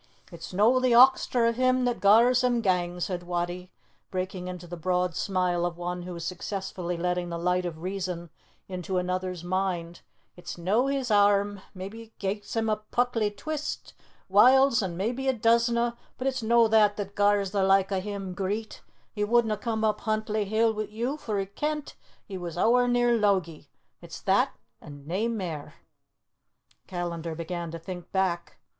"It's 0.31 0.51
no 0.51 0.79
the 0.79 0.95
oxter 0.95 1.45
of 1.47 1.57
him 1.57 1.85
that 1.85 1.99
gars 1.99 2.43
him 2.43 2.61
gang," 2.61 2.99
said 2.99 3.21
Wattie, 3.21 3.69
breaking 4.09 4.47
into 4.47 4.65
the 4.65 4.75
broad 4.75 5.15
smile 5.15 5.63
of 5.63 5.77
one 5.77 6.01
who 6.01 6.15
is 6.15 6.25
successfully 6.25 6.97
letting 6.97 7.29
the 7.29 7.37
light 7.37 7.67
of 7.67 7.83
reason 7.83 8.31
into 8.67 8.97
another's 8.97 9.43
mind. 9.43 10.01
"It's 10.35 10.57
no 10.57 10.87
his 10.87 11.11
airm. 11.11 11.61
Maybe 11.75 12.01
it 12.01 12.17
gies 12.17 12.55
him 12.55 12.67
a 12.67 12.77
pucklie 12.77 13.29
twist, 13.29 13.93
whiles, 14.27 14.81
and 14.81 14.97
maybe 14.97 15.27
it 15.27 15.39
doesna, 15.39 15.95
but 16.17 16.25
it's 16.25 16.41
no 16.41 16.67
that 16.67 16.97
that 16.97 17.13
gars 17.13 17.51
the 17.51 17.61
like 17.61 17.91
o' 17.91 17.99
him 18.01 18.33
greet. 18.33 18.81
He 19.13 19.23
wouldna 19.23 19.55
come 19.55 19.83
up 19.83 20.01
Huntly 20.01 20.45
Hill 20.45 20.73
wi' 20.73 20.85
you, 20.89 21.15
for 21.15 21.37
he 21.37 21.45
ken't 21.45 21.93
he 22.25 22.39
was 22.39 22.57
ower 22.57 22.87
near 22.87 23.15
Logie. 23.15 23.69
It's 24.01 24.19
that, 24.21 24.55
an' 24.81 25.05
nae 25.05 25.27
mair!" 25.27 25.75
Callandar 26.87 27.35
began 27.35 27.69
to 27.69 27.77
think 27.77 28.11
back. 28.11 28.57